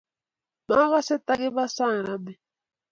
Makase 0.67 1.15
ta 1.25 1.33
kipa 1.39 1.65
sang' 1.75 2.03
ranim 2.07 2.37